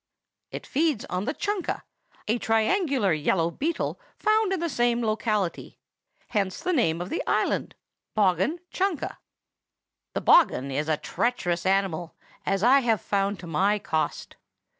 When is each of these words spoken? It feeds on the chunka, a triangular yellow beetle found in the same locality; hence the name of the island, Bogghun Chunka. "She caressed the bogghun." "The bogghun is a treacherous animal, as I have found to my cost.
It 0.49 0.65
feeds 0.65 1.05
on 1.11 1.25
the 1.25 1.33
chunka, 1.35 1.83
a 2.27 2.39
triangular 2.39 3.13
yellow 3.13 3.51
beetle 3.51 3.99
found 4.17 4.51
in 4.51 4.59
the 4.59 4.67
same 4.67 5.03
locality; 5.05 5.77
hence 6.29 6.59
the 6.59 6.73
name 6.73 7.01
of 7.01 7.09
the 7.11 7.21
island, 7.27 7.75
Bogghun 8.17 8.57
Chunka. 8.73 8.95
"She 8.95 8.99
caressed 9.01 9.19
the 10.15 10.15
bogghun." 10.15 10.15
"The 10.15 10.21
bogghun 10.21 10.71
is 10.71 10.89
a 10.89 10.97
treacherous 10.97 11.67
animal, 11.67 12.15
as 12.47 12.63
I 12.63 12.79
have 12.79 12.99
found 12.99 13.39
to 13.41 13.45
my 13.45 13.77
cost. 13.77 14.37